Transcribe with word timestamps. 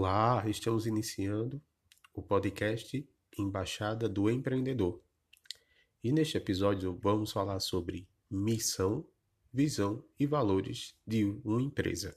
Olá, 0.00 0.48
estamos 0.48 0.86
iniciando 0.86 1.60
o 2.14 2.22
podcast 2.22 3.04
Embaixada 3.36 4.08
do 4.08 4.30
Empreendedor. 4.30 5.02
E 6.04 6.12
neste 6.12 6.36
episódio 6.36 6.96
vamos 7.02 7.32
falar 7.32 7.58
sobre 7.58 8.08
missão, 8.30 9.04
visão 9.52 10.04
e 10.16 10.24
valores 10.24 10.96
de 11.04 11.24
uma 11.44 11.60
empresa. 11.60 12.16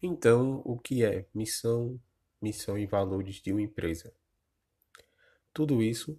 Então, 0.00 0.62
o 0.64 0.78
que 0.78 1.04
é 1.04 1.28
missão, 1.34 2.00
missão 2.40 2.78
e 2.78 2.86
valores 2.86 3.42
de 3.42 3.52
uma 3.52 3.60
empresa? 3.60 4.10
Tudo 5.52 5.82
isso 5.82 6.18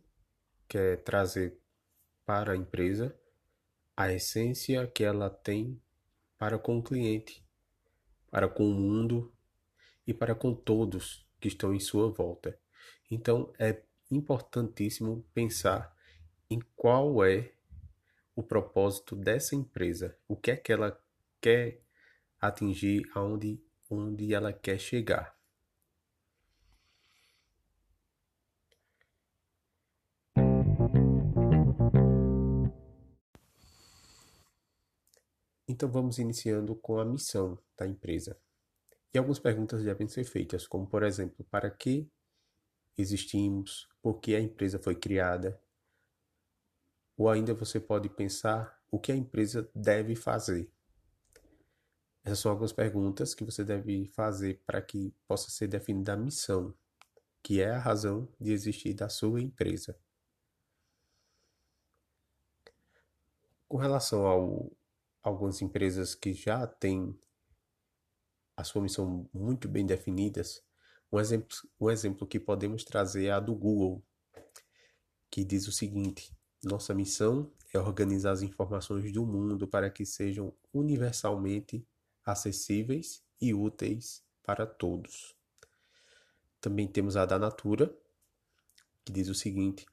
quer 0.67 1.01
trazer 1.01 1.57
para 2.23 2.53
a 2.53 2.55
empresa 2.55 3.19
a 3.95 4.11
essência 4.11 4.85
que 4.87 5.03
ela 5.03 5.29
tem 5.29 5.79
para 6.37 6.57
com 6.57 6.77
o 6.77 6.83
cliente, 6.83 7.43
para 8.29 8.47
com 8.47 8.69
o 8.69 8.73
mundo 8.73 9.33
e 10.05 10.13
para 10.13 10.35
com 10.35 10.53
todos 10.53 11.25
que 11.39 11.47
estão 11.47 11.73
em 11.73 11.79
sua 11.79 12.09
volta. 12.09 12.57
Então 13.09 13.53
é 13.57 13.81
importantíssimo 14.11 15.25
pensar 15.33 15.95
em 16.49 16.59
qual 16.75 17.23
é 17.23 17.51
o 18.35 18.43
propósito 18.43 19.15
dessa 19.15 19.55
empresa, 19.55 20.17
o 20.27 20.35
que 20.35 20.51
é 20.51 20.55
que 20.57 20.71
ela 20.71 21.01
quer 21.39 21.81
atingir, 22.39 23.09
aonde 23.13 23.61
onde 23.89 24.33
ela 24.33 24.51
quer 24.51 24.79
chegar. 24.79 25.34
Então 35.67 35.89
vamos 35.89 36.19
iniciando 36.19 36.75
com 36.75 36.99
a 36.99 37.05
missão 37.05 37.57
da 37.77 37.87
empresa. 37.87 38.37
E 39.13 39.17
algumas 39.17 39.39
perguntas 39.39 39.83
devem 39.83 40.07
ser 40.07 40.23
feitas, 40.25 40.67
como 40.67 40.85
por 40.85 41.01
exemplo, 41.01 41.45
para 41.49 41.71
que 41.71 42.07
existimos, 42.97 43.89
por 44.01 44.19
que 44.19 44.35
a 44.35 44.39
empresa 44.39 44.77
foi 44.77 44.95
criada, 44.95 45.59
ou 47.17 47.29
ainda 47.29 47.53
você 47.53 47.79
pode 47.79 48.09
pensar 48.09 48.79
o 48.91 48.99
que 48.99 49.11
a 49.11 49.15
empresa 49.15 49.69
deve 49.73 50.15
fazer. 50.15 50.69
Essas 52.23 52.39
são 52.39 52.51
algumas 52.51 52.73
perguntas 52.73 53.33
que 53.33 53.43
você 53.43 53.63
deve 53.63 54.07
fazer 54.07 54.61
para 54.65 54.81
que 54.81 55.13
possa 55.27 55.49
ser 55.49 55.67
definida 55.67 56.13
a 56.13 56.17
missão, 56.17 56.73
que 57.41 57.61
é 57.61 57.69
a 57.69 57.79
razão 57.79 58.27
de 58.39 58.51
existir 58.51 58.93
da 58.93 59.07
sua 59.09 59.41
empresa. 59.41 59.97
Com 63.67 63.77
relação 63.77 64.25
ao 64.25 64.71
algumas 65.25 65.59
empresas 65.61 66.13
que 66.13 66.33
já 66.33 66.67
têm 66.67 67.17
a 68.55 68.63
sua 68.63 68.81
missão 68.81 69.27
muito 69.33 69.67
bem 69.67 69.85
definidas. 69.85 70.63
Um 71.11 71.19
exemplo, 71.19 71.57
um 71.79 71.89
exemplo 71.89 72.27
que 72.27 72.39
podemos 72.39 72.83
trazer 72.83 73.25
é 73.25 73.31
a 73.31 73.39
do 73.39 73.55
Google, 73.55 74.03
que 75.31 75.43
diz 75.43 75.67
o 75.67 75.71
seguinte: 75.71 76.31
nossa 76.63 76.93
missão 76.93 77.51
é 77.73 77.79
organizar 77.79 78.31
as 78.31 78.43
informações 78.43 79.11
do 79.11 79.25
mundo 79.25 79.67
para 79.67 79.89
que 79.89 80.05
sejam 80.05 80.53
universalmente 80.71 81.85
acessíveis 82.23 83.23
e 83.41 83.53
úteis 83.53 84.23
para 84.43 84.65
todos. 84.67 85.35
Também 86.61 86.87
temos 86.87 87.17
a 87.17 87.25
da 87.25 87.39
Natura, 87.39 87.91
que 89.03 89.11
diz 89.11 89.27
o 89.27 89.35
seguinte: 89.35 89.87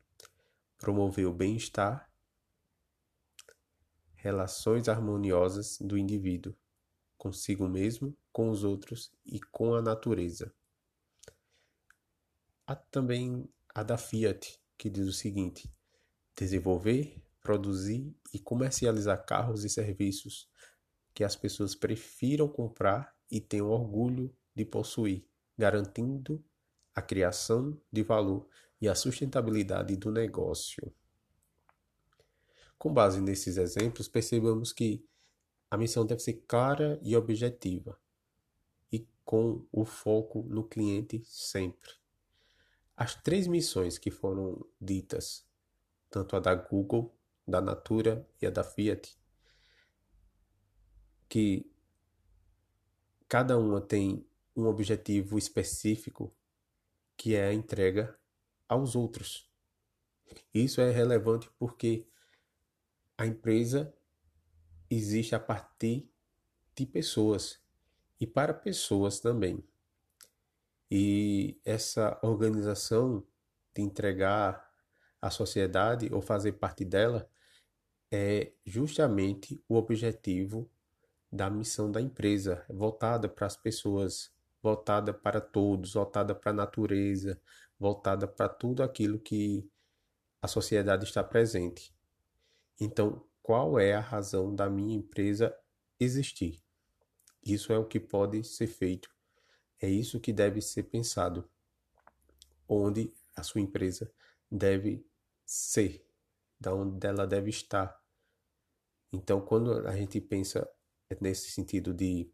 promover 0.78 1.27
o 1.27 1.33
bem-estar 1.33 2.11
relações 4.22 4.88
harmoniosas 4.88 5.78
do 5.80 5.98
indivíduo 5.98 6.55
consigo 7.18 7.68
mesmo, 7.68 8.16
com 8.33 8.50
os 8.50 8.62
outros 8.64 9.12
e 9.27 9.40
com 9.40 9.74
a 9.74 9.83
natureza. 9.83 10.52
Há 12.66 12.77
também 12.77 13.48
a 13.74 13.82
da 13.82 13.98
Fiat, 13.98 14.61
que 14.78 14.88
diz 14.88 15.08
o 15.08 15.12
seguinte: 15.12 15.72
desenvolver, 16.36 17.20
produzir 17.40 18.14
e 18.32 18.38
comercializar 18.38 19.24
carros 19.27 19.64
e 19.64 19.68
serviços 19.68 20.48
que 21.12 21.24
as 21.24 21.36
pessoas 21.36 21.74
prefiram 21.74 22.48
comprar 22.48 23.14
e 23.30 23.40
tenham 23.40 23.70
orgulho 23.70 24.34
de 24.55 24.64
possuir, 24.64 25.27
garantindo 25.58 26.42
a 26.94 27.02
criação 27.02 27.77
de 27.90 28.02
valor 28.02 28.48
e 28.80 28.88
a 28.88 28.94
sustentabilidade 28.94 29.96
do 29.96 30.11
negócio. 30.11 30.92
Com 32.82 32.92
base 32.92 33.20
nesses 33.20 33.58
exemplos, 33.58 34.08
percebamos 34.08 34.72
que 34.72 35.06
a 35.70 35.76
missão 35.76 36.04
deve 36.04 36.20
ser 36.20 36.42
clara 36.48 36.98
e 37.00 37.16
objetiva 37.16 37.96
e 38.90 39.06
com 39.24 39.64
o 39.70 39.84
foco 39.84 40.42
no 40.48 40.64
cliente 40.64 41.22
sempre. 41.24 41.92
As 42.96 43.14
três 43.14 43.46
missões 43.46 43.98
que 43.98 44.10
foram 44.10 44.66
ditas, 44.80 45.46
tanto 46.10 46.34
a 46.34 46.40
da 46.40 46.56
Google, 46.56 47.14
da 47.46 47.60
Natura 47.60 48.28
e 48.40 48.48
a 48.48 48.50
da 48.50 48.64
Fiat, 48.64 49.16
que 51.28 51.64
cada 53.28 53.56
uma 53.56 53.80
tem 53.80 54.26
um 54.56 54.66
objetivo 54.66 55.38
específico 55.38 56.34
que 57.16 57.36
é 57.36 57.46
a 57.46 57.54
entrega 57.54 58.18
aos 58.68 58.96
outros. 58.96 59.48
Isso 60.52 60.80
é 60.80 60.90
relevante 60.90 61.48
porque 61.60 62.08
a 63.17 63.27
empresa 63.27 63.92
existe 64.90 65.34
a 65.34 65.40
partir 65.40 66.11
de 66.74 66.86
pessoas 66.86 67.61
e 68.20 68.27
para 68.27 68.55
pessoas 68.55 69.20
também. 69.20 69.62
E 70.90 71.58
essa 71.64 72.18
organização 72.23 73.27
de 73.74 73.83
entregar 73.83 74.70
à 75.20 75.30
sociedade 75.30 76.12
ou 76.12 76.20
fazer 76.20 76.52
parte 76.52 76.84
dela 76.84 77.28
é 78.11 78.52
justamente 78.67 79.62
o 79.68 79.77
objetivo 79.77 80.70
da 81.33 81.48
missão 81.48 81.90
da 81.90 82.00
empresa, 82.00 82.62
voltada 82.68 83.27
para 83.27 83.46
as 83.46 83.56
pessoas, 83.56 84.30
voltada 84.62 85.14
para 85.14 85.40
todos, 85.40 85.94
voltada 85.94 86.34
para 86.34 86.50
a 86.50 86.55
natureza, 86.55 87.40
voltada 87.79 88.29
para 88.29 88.50
tudo 88.50 88.83
aquilo 88.83 89.18
que 89.18 89.67
a 90.42 90.46
sociedade 90.46 91.05
está 91.05 91.24
presente. 91.24 91.94
Então, 92.80 93.27
qual 93.42 93.78
é 93.78 93.94
a 93.94 94.00
razão 94.00 94.55
da 94.55 94.68
minha 94.68 94.96
empresa 94.96 95.56
existir? 95.98 96.62
Isso 97.44 97.72
é 97.72 97.78
o 97.78 97.86
que 97.86 97.98
pode 97.98 98.44
ser 98.44 98.66
feito. 98.66 99.10
É 99.80 99.88
isso 99.88 100.20
que 100.20 100.33
deve 100.33 100.60
ser 100.60 100.84
pensado. 100.84 101.48
Onde 102.68 103.12
a 103.34 103.42
sua 103.42 103.61
empresa 103.61 104.12
deve 104.50 105.05
ser, 105.44 106.06
da 106.58 106.72
onde 106.72 107.05
ela 107.06 107.27
deve 107.27 107.50
estar. 107.50 108.00
Então, 109.12 109.40
quando 109.40 109.86
a 109.86 109.96
gente 109.96 110.20
pensa 110.20 110.68
nesse 111.20 111.50
sentido 111.50 111.92
de 111.92 112.32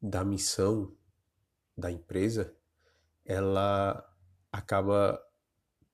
da 0.00 0.24
missão 0.24 0.96
da 1.76 1.90
empresa, 1.90 2.54
ela 3.24 4.06
acaba 4.52 5.20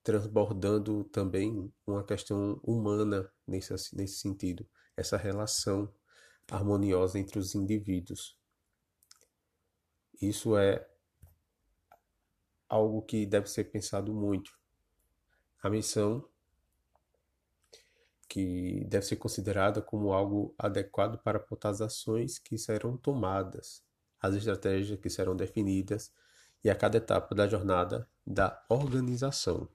transbordando 0.02 1.04
também 1.04 1.72
uma 1.86 2.04
questão 2.04 2.60
humana 2.62 3.30
nesse, 3.46 3.72
nesse 3.94 4.16
sentido, 4.18 4.66
essa 4.96 5.16
relação 5.16 5.92
harmoniosa 6.50 7.18
entre 7.18 7.38
os 7.38 7.54
indivíduos. 7.54 8.36
Isso 10.20 10.56
é 10.56 10.86
algo 12.68 13.02
que 13.02 13.26
deve 13.26 13.48
ser 13.48 13.64
pensado 13.64 14.12
muito. 14.12 14.58
A 15.62 15.68
missão 15.68 16.26
que 18.28 18.84
deve 18.88 19.04
ser 19.04 19.16
considerada 19.16 19.82
como 19.82 20.12
algo 20.12 20.54
adequado 20.56 21.18
para 21.18 21.38
apontar 21.38 21.72
as 21.72 21.80
ações 21.80 22.38
que 22.38 22.56
serão 22.56 22.96
tomadas, 22.96 23.82
as 24.20 24.36
estratégias 24.36 25.00
que 25.00 25.10
serão 25.10 25.34
definidas 25.34 26.12
e 26.62 26.70
a 26.70 26.76
cada 26.76 26.98
etapa 26.98 27.34
da 27.34 27.48
jornada 27.48 28.08
da 28.24 28.64
organização. 28.68 29.68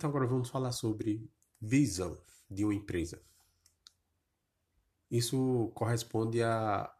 Então 0.00 0.08
agora 0.08 0.26
vamos 0.26 0.48
falar 0.48 0.72
sobre 0.72 1.30
visão 1.60 2.18
de 2.50 2.64
uma 2.64 2.74
empresa. 2.74 3.22
Isso 5.10 5.70
corresponde 5.74 6.42
a 6.42 6.90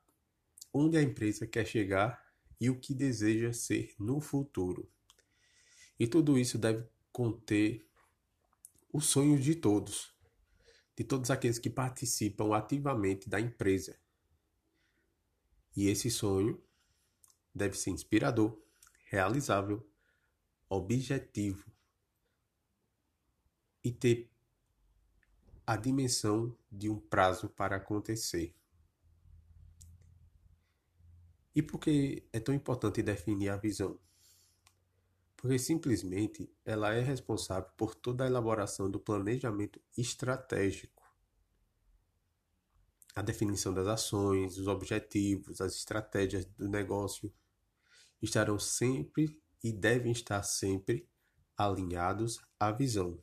onde 0.71 0.99
a 0.99 1.03
empresa 1.03 1.47
quer 1.47 1.65
chegar 1.65 2.23
e 2.61 2.69
o 2.69 2.79
que 2.79 2.93
deseja 2.93 3.55
ser 3.55 3.95
no 3.99 4.21
futuro. 4.21 4.87
E 5.99 6.07
tudo 6.07 6.39
isso 6.39 6.59
deve 6.59 6.87
conter 7.11 7.89
os 8.93 9.07
sonhos 9.07 9.43
de 9.43 9.55
todos, 9.55 10.15
de 10.95 11.03
todos 11.03 11.31
aqueles 11.31 11.59
que 11.59 11.71
participam 11.71 12.55
ativamente 12.55 13.31
da 13.31 13.41
empresa. 13.41 13.99
E 15.75 15.89
esse 15.89 16.11
sonho 16.11 16.63
deve 17.55 17.79
ser 17.79 17.93
inspirador, 17.93 18.63
realizável, 19.07 19.91
objetivo 20.69 21.65
e 23.83 23.91
ter 23.91 24.31
a 25.67 25.77
dimensão 25.77 26.57
de 26.71 26.89
um 26.91 26.99
prazo 26.99 27.49
para 27.49 27.77
acontecer. 27.77 28.55
E 31.55 31.63
por 31.63 31.79
que 31.79 32.27
é 32.33 32.41
tão 32.41 32.55
importante 32.55 33.03
definir 33.03 33.49
a 33.49 33.57
visão? 33.57 33.99
Porque 35.37 35.59
simplesmente 35.59 36.53
ela 36.65 36.93
é 36.93 37.01
responsável 37.01 37.71
por 37.77 37.95
toda 37.95 38.25
a 38.25 38.27
elaboração 38.27 38.91
do 38.91 39.01
planejamento 39.01 39.81
estratégico. 39.97 41.03
A 43.15 43.23
definição 43.23 43.75
das 43.75 43.87
ações, 43.87 44.59
os 44.59 44.67
objetivos, 44.69 45.61
as 45.61 45.75
estratégias 45.75 46.45
do 46.45 46.69
negócio 46.69 47.33
estarão 48.23 48.59
sempre 48.59 49.41
e 49.63 49.73
devem 49.73 50.13
estar 50.13 50.43
sempre 50.43 51.09
alinhados 51.57 52.41
à 52.59 52.71
visão. 52.71 53.21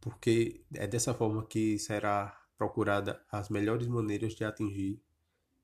Porque 0.00 0.64
é 0.74 0.86
dessa 0.86 1.12
forma 1.12 1.46
que 1.46 1.78
será 1.78 2.40
procurada 2.56 3.24
as 3.30 3.48
melhores 3.48 3.86
maneiras 3.86 4.34
de 4.34 4.44
atingir 4.44 5.02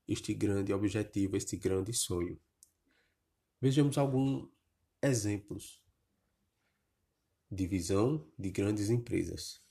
este 0.07 0.33
grande 0.33 0.73
objetivo, 0.73 1.35
este 1.35 1.57
grande 1.57 1.93
sonho. 1.93 2.39
Vejamos 3.59 3.97
alguns 3.97 4.49
exemplos 5.01 5.81
de 7.49 7.65
visão 7.65 8.25
de 8.37 8.51
grandes 8.51 8.89
empresas. 8.89 9.61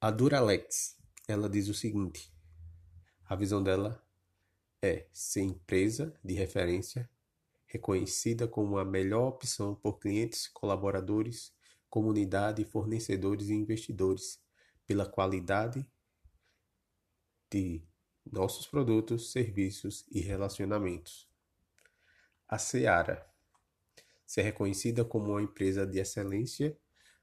A 0.00 0.10
Duralex, 0.10 0.96
ela 1.28 1.48
diz 1.48 1.68
o 1.68 1.74
seguinte: 1.74 2.32
a 3.24 3.36
visão 3.36 3.62
dela 3.62 4.04
é 4.82 5.06
ser 5.12 5.42
empresa 5.42 6.18
de 6.24 6.34
referência 6.34 7.08
reconhecida 7.66 8.46
como 8.46 8.76
a 8.78 8.84
melhor 8.84 9.28
opção 9.28 9.74
por 9.74 9.98
clientes, 9.98 10.48
colaboradores, 10.48 11.54
comunidade, 11.92 12.64
fornecedores 12.64 13.50
e 13.50 13.52
investidores, 13.52 14.40
pela 14.86 15.04
qualidade 15.04 15.86
de 17.50 17.82
nossos 18.24 18.66
produtos, 18.66 19.30
serviços 19.30 20.06
e 20.10 20.18
relacionamentos. 20.18 21.28
A 22.48 22.56
Seara 22.56 23.30
ser 24.24 24.40
reconhecida 24.40 25.04
como 25.04 25.32
uma 25.32 25.42
empresa 25.42 25.86
de 25.86 25.98
excelência 25.98 26.74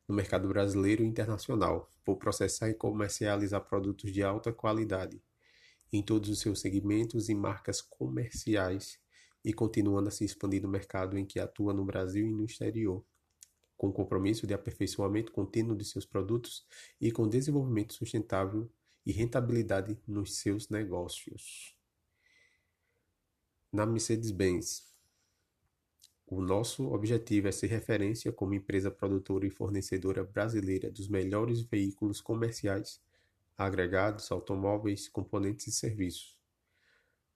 no 0.07 0.13
mercado 0.13 0.47
brasileiro 0.47 1.03
e 1.03 1.07
internacional, 1.07 1.89
por 2.05 2.17
processar 2.17 2.69
e 2.69 2.75
comercializar 2.75 3.61
produtos 3.65 4.13
de 4.13 4.21
alta 4.21 4.53
qualidade 4.53 5.19
em 5.91 6.03
todos 6.03 6.29
os 6.29 6.41
seus 6.41 6.61
segmentos 6.61 7.27
e 7.27 7.33
marcas 7.33 7.81
comerciais 7.81 8.99
e 9.43 9.51
continuando 9.51 10.09
a 10.09 10.11
se 10.11 10.23
expandir 10.23 10.61
no 10.61 10.69
mercado 10.69 11.17
em 11.17 11.25
que 11.25 11.39
atua 11.39 11.73
no 11.73 11.83
Brasil 11.83 12.27
e 12.27 12.35
no 12.35 12.45
exterior, 12.45 13.03
com 13.79 13.93
compromisso 13.93 14.45
de 14.45 14.53
aperfeiçoamento 14.53 15.31
contínuo 15.31 15.73
de 15.73 15.85
seus 15.85 16.05
produtos 16.05 16.65
e 16.99 17.13
com 17.13 17.29
desenvolvimento 17.29 17.93
sustentável 17.93 18.69
e 19.05 19.13
rentabilidade 19.13 19.97
nos 20.05 20.35
seus 20.35 20.67
negócios. 20.67 21.73
Na 23.71 23.85
Mercedes-Benz, 23.85 24.83
o 26.27 26.41
nosso 26.41 26.91
objetivo 26.91 27.47
é 27.47 27.53
ser 27.53 27.67
referência 27.67 28.33
como 28.33 28.53
empresa 28.53 28.91
produtora 28.91 29.47
e 29.47 29.49
fornecedora 29.49 30.25
brasileira 30.25 30.91
dos 30.91 31.07
melhores 31.07 31.61
veículos 31.61 32.19
comerciais, 32.19 33.01
agregados, 33.57 34.29
automóveis, 34.29 35.07
componentes 35.07 35.67
e 35.67 35.71
serviços 35.71 36.38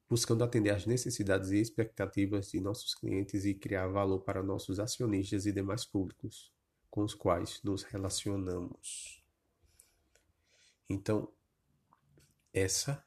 buscando 0.10 0.44
atender 0.44 0.70
às 0.70 0.86
necessidades 0.86 1.52
e 1.52 1.60
expectativas 1.60 2.52
de 2.52 2.60
nossos 2.60 2.94
clientes 2.94 3.46
e 3.46 3.54
criar 3.54 3.88
valor 3.88 4.20
para 4.20 4.44
nossos 4.44 4.80
acionistas 4.80 5.46
e 5.46 5.52
demais 5.52 5.86
públicos 5.86 6.54
com 6.90 7.04
os 7.04 7.16
quais 7.16 7.60
nos 7.64 7.82
relacionamos. 7.82 9.24
Então, 10.88 11.34
essa 12.54 13.04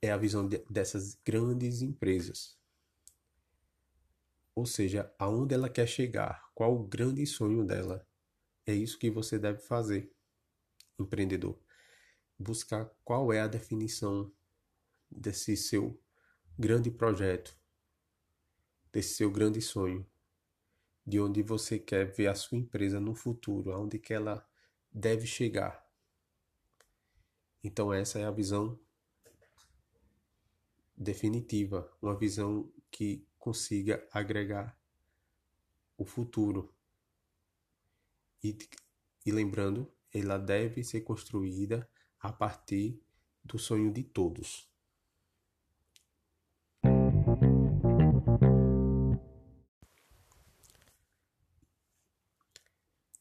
é 0.00 0.10
a 0.10 0.16
visão 0.16 0.48
de, 0.48 0.64
dessas 0.70 1.14
grandes 1.24 1.82
empresas. 1.82 2.58
Ou 4.54 4.64
seja, 4.64 5.12
aonde 5.18 5.54
ela 5.54 5.68
quer 5.68 5.86
chegar, 5.86 6.50
qual 6.54 6.74
o 6.74 6.88
grande 6.88 7.26
sonho 7.26 7.64
dela. 7.64 8.06
É 8.66 8.74
isso 8.74 8.98
que 8.98 9.10
você 9.10 9.38
deve 9.38 9.60
fazer, 9.60 10.10
empreendedor. 10.98 11.58
Buscar 12.38 12.90
qual 13.04 13.32
é 13.32 13.40
a 13.40 13.46
definição 13.46 14.32
desse 15.10 15.56
seu 15.56 16.00
grande 16.58 16.90
projeto, 16.90 17.56
desse 18.92 19.14
seu 19.14 19.30
grande 19.30 19.60
sonho, 19.60 20.06
de 21.06 21.20
onde 21.20 21.42
você 21.42 21.78
quer 21.78 22.12
ver 22.12 22.26
a 22.26 22.34
sua 22.34 22.58
empresa 22.58 23.00
no 23.00 23.14
futuro, 23.14 23.72
aonde 23.72 23.98
que 23.98 24.12
ela 24.12 24.46
deve 24.92 25.26
chegar. 25.26 25.86
Então 27.62 27.92
essa 27.92 28.18
é 28.18 28.24
a 28.24 28.30
visão 28.30 28.78
definitiva, 30.96 31.90
uma 32.02 32.16
visão 32.16 32.70
que 32.90 33.26
consiga 33.38 34.06
agregar 34.12 34.78
o 35.96 36.04
futuro. 36.04 36.74
E, 38.42 38.56
e 39.24 39.32
lembrando, 39.32 39.90
ela 40.12 40.38
deve 40.38 40.82
ser 40.84 41.02
construída 41.02 41.88
a 42.20 42.32
partir 42.32 43.00
do 43.44 43.58
sonho 43.58 43.92
de 43.92 44.02
todos. 44.02 44.67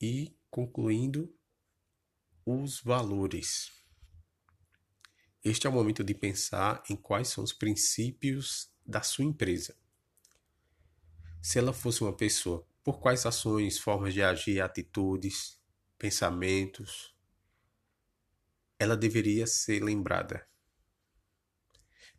E 0.10 0.34
concluindo, 0.50 1.30
os 2.46 2.80
valores. 2.80 3.74
Este 5.44 5.68
é 5.68 5.70
o 5.70 5.74
momento 5.74 6.02
de 6.02 6.14
pensar 6.14 6.82
em 6.90 6.96
quais 6.96 7.28
são 7.28 7.44
os 7.44 7.52
princípios 7.52 8.72
da 8.86 9.02
sua 9.02 9.26
empresa. 9.26 9.78
Se 11.42 11.60
ela 11.60 11.74
fosse 11.74 12.04
uma 12.04 12.16
pessoa, 12.16 12.66
por 12.86 13.02
quais 13.02 13.26
ações, 13.26 13.78
formas 13.78 14.14
de 14.14 14.24
agir, 14.24 14.62
atitudes, 14.62 15.60
pensamentos, 16.00 17.14
ela 18.80 18.96
deveria 18.96 19.46
ser 19.46 19.84
lembrada. 19.84 20.48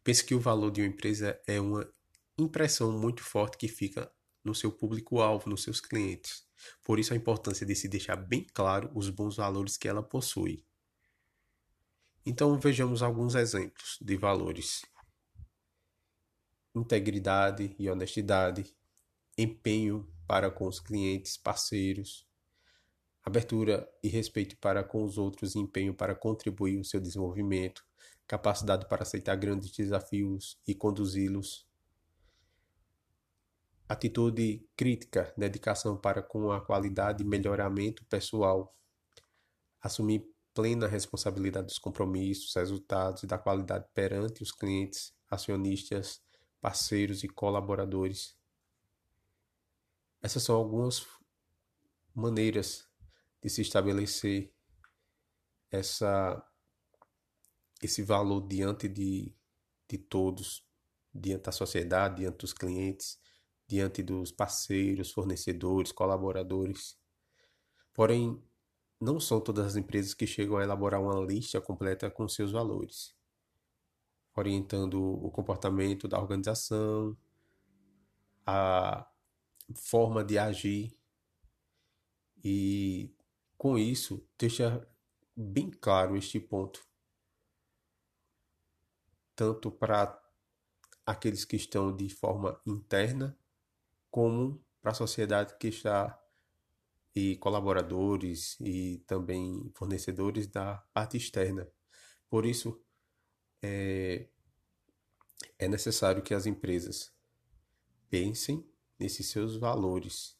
Pense 0.04 0.23
que 0.23 0.35
o 0.35 0.40
valor 0.40 0.71
de 0.71 0.83
uma 0.83 0.88
empresa 0.88 1.40
é 1.47 1.59
uma 1.59 1.90
impressão 2.37 2.92
muito 2.92 3.23
forte 3.23 3.57
que 3.57 3.66
fica 3.66 4.12
no 4.45 4.54
seu 4.54 4.73
público-alvo, 4.73 5.50
nos 5.50 5.62
seus 5.62 5.80
clientes. 5.80 6.47
Por 6.83 6.99
isso 6.99 7.12
a 7.12 7.16
importância 7.16 7.66
de 7.66 7.75
se 7.75 7.88
deixar 7.88 8.16
bem 8.16 8.47
claro 8.52 8.90
os 8.95 9.11
bons 9.11 9.37
valores 9.37 9.76
que 9.76 9.88
ela 9.88 10.02
possui. 10.02 10.64
Então 12.25 12.59
vejamos 12.59 13.02
alguns 13.02 13.35
exemplos 13.35 13.99
de 14.00 14.16
valores: 14.16 14.83
integridade 16.75 17.75
e 17.78 17.88
honestidade, 17.88 18.76
empenho 19.37 20.07
para 20.26 20.50
com 20.50 20.66
os 20.66 20.80
clientes, 20.80 21.37
parceiros, 21.37 22.26
abertura 23.23 23.88
e 24.02 24.09
respeito 24.09 24.57
para 24.59 24.83
com 24.83 25.04
os 25.04 25.16
outros. 25.16 25.54
Empenho 25.54 25.95
para 25.95 26.14
contribuir 26.14 26.78
o 26.78 26.85
seu 26.85 27.00
desenvolvimento, 27.00 27.85
capacidade 28.26 28.87
para 28.88 29.02
aceitar 29.02 29.37
grandes 29.37 29.71
desafios 29.71 30.59
e 30.66 30.75
conduzi-los, 30.75 31.67
atitude 33.88 34.68
crítica, 34.76 35.33
dedicação 35.37 35.97
para 35.97 36.23
com 36.23 36.52
a 36.52 36.61
qualidade 36.61 37.23
e 37.23 37.26
melhoramento 37.26 38.04
pessoal, 38.04 38.76
assumir 39.80 40.25
plena 40.52 40.87
responsabilidade 40.87 41.68
dos 41.68 41.78
compromissos, 41.78 42.54
resultados 42.54 43.23
e 43.23 43.26
da 43.26 43.38
qualidade 43.38 43.87
perante 43.95 44.42
os 44.42 44.52
clientes, 44.52 45.14
acionistas, 45.30 46.21
parceiros 46.61 47.25
e 47.25 47.28
colaboradores. 47.28 48.37
Essas 50.21 50.42
são 50.42 50.57
algumas 50.57 51.07
maneiras 52.14 52.87
de 53.40 53.49
se 53.49 53.62
estabelecer 53.62 54.52
essa 55.71 56.45
esse 57.80 58.02
valor 58.02 58.40
diante 58.49 58.88
de, 58.88 59.33
de 59.88 59.99
todos, 59.99 60.66
diante 61.14 61.45
da 61.45 61.52
sociedade, 61.52 62.23
diante 62.23 62.38
dos 62.38 62.52
clientes, 62.52 63.21
diante 63.68 64.02
dos 64.02 64.32
parceiros, 64.32 65.12
fornecedores, 65.12 65.92
colaboradores. 65.92 66.98
Porém, 67.92 68.42
não 69.00 69.20
são 69.20 69.40
todas 69.40 69.66
as 69.66 69.76
empresas 69.76 70.14
que 70.14 70.26
chegam 70.26 70.56
a 70.56 70.64
elaborar 70.64 71.00
uma 71.00 71.20
lista 71.25 71.60
completa 71.60 72.10
com 72.10 72.26
seus 72.28 72.50
valores, 72.50 73.14
orientando 74.34 75.00
o 75.00 75.30
comportamento 75.30 76.08
da 76.08 76.18
organização, 76.18 77.16
a 78.46 79.06
forma 79.75 80.25
de 80.25 80.38
agir 80.38 80.96
e 82.42 83.14
com 83.58 83.76
isso 83.76 84.26
deixa 84.38 84.88
bem 85.37 85.70
claro 85.70 86.16
este 86.16 86.40
ponto 86.40 86.88
tanto 89.37 89.70
para 89.70 90.20
aqueles 91.04 91.44
que 91.44 91.56
estão 91.56 91.94
de 91.94 92.08
forma 92.08 92.60
interna 92.66 93.38
como 94.11 94.62
para 94.81 94.93
a 94.93 94.95
sociedade 94.95 95.57
que 95.59 95.69
está 95.69 96.19
e 97.15 97.37
colaboradores 97.37 98.57
e 98.61 99.03
também 99.07 99.71
fornecedores 99.75 100.47
da 100.47 100.79
parte 100.93 101.17
externa. 101.17 101.69
Por 102.31 102.47
isso, 102.47 102.81
é, 103.61 104.29
é 105.59 105.69
necessário 105.69 106.23
que 106.23 106.35
as 106.35 106.47
empresas 106.47 107.12
pensem 108.09 108.65
nesses 108.99 109.29
seus 109.31 109.57
valores 109.57 110.38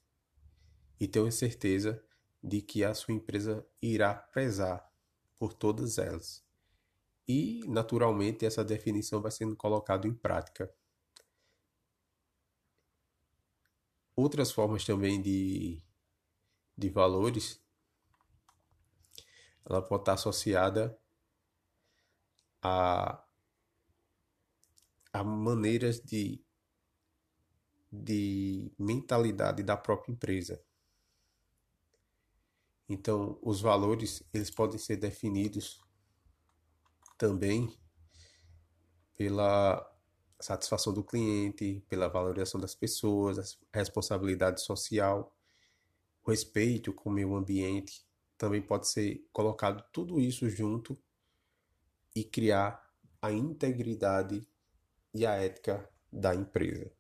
e 1.01 1.09
tenham 1.09 1.31
certeza 1.31 2.03
de 2.43 2.63
que 2.63 2.85
a 2.85 2.95
sua 2.95 3.15
empresa 3.15 3.67
irá 3.83 4.15
prezar 4.15 4.89
por 5.37 5.53
todas 5.53 5.99
elas. 5.99 6.45
E, 7.27 7.61
naturalmente, 7.67 8.47
essa 8.47 8.65
definição 8.65 9.21
vai 9.21 9.31
sendo 9.31 9.55
colocada 9.57 10.07
em 10.07 10.15
prática. 10.15 10.73
Outras 14.19 14.51
formas 14.51 14.85
também 14.85 15.23
de, 15.23 15.81
de 16.77 16.89
valores, 16.91 17.63
ela 19.65 19.81
pode 19.81 20.03
estar 20.03 20.15
associada 20.15 20.99
a, 22.61 23.25
a 25.13 25.23
maneiras 25.23 26.01
de, 26.01 26.45
de 27.93 28.73
mentalidade 28.77 29.63
da 29.63 29.77
própria 29.77 30.11
empresa. 30.11 30.61
Então, 32.89 33.39
os 33.41 33.61
valores 33.61 34.25
eles 34.35 34.51
podem 34.51 34.81
ser 34.81 34.97
definidos 34.97 35.81
também 37.17 37.73
pela 39.15 39.97
satisfação 40.40 40.92
do 40.95 41.02
cliente, 41.02 41.85
pela 41.88 42.09
valorização 42.09 42.61
das 42.61 42.75
pessoas, 42.75 43.59
a 43.73 43.78
responsabilidade 43.78 44.62
social, 44.62 45.35
o 46.25 46.30
respeito 46.30 46.92
com 46.92 47.11
o 47.11 47.12
meio 47.12 47.35
ambiente. 47.35 48.07
Também 48.37 48.62
pode 48.62 48.88
ser 48.88 49.26
colocado 49.33 49.85
tudo 49.92 50.21
isso 50.21 50.49
junto 50.49 50.97
e 52.14 52.23
criar 52.23 52.83
a 53.21 53.33
integridade 53.33 54.47
e 55.12 55.26
a 55.26 55.35
ética 55.35 55.88
da 56.12 56.35
empresa. 56.35 56.92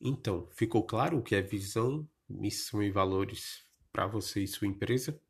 Então, 0.00 0.48
ficou 0.52 0.86
claro 0.86 1.18
o 1.18 1.22
que 1.22 1.34
é 1.34 1.42
visão, 1.42 2.08
missão 2.28 2.82
e 2.82 2.90
valores 2.90 3.64
para 3.92 4.06
você 4.06 4.40
e 4.40 4.46
sua 4.46 4.66
empresa? 4.66 5.20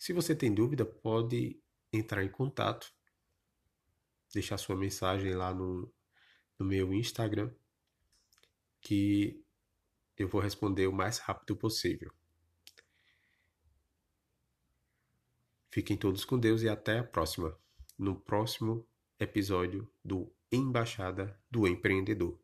Se 0.00 0.14
você 0.14 0.34
tem 0.34 0.54
dúvida, 0.54 0.82
pode 0.82 1.60
entrar 1.92 2.24
em 2.24 2.30
contato, 2.30 2.90
deixar 4.32 4.56
sua 4.56 4.74
mensagem 4.74 5.34
lá 5.34 5.52
no, 5.52 5.92
no 6.58 6.64
meu 6.64 6.94
Instagram, 6.94 7.52
que 8.80 9.44
eu 10.16 10.26
vou 10.26 10.40
responder 10.40 10.86
o 10.86 10.92
mais 10.92 11.18
rápido 11.18 11.54
possível. 11.54 12.10
Fiquem 15.68 15.98
todos 15.98 16.24
com 16.24 16.38
Deus 16.38 16.62
e 16.62 16.68
até 16.70 17.00
a 17.00 17.04
próxima, 17.04 17.54
no 17.98 18.18
próximo 18.18 18.88
episódio 19.18 19.86
do 20.02 20.32
Embaixada 20.50 21.38
do 21.50 21.68
Empreendedor. 21.68 22.40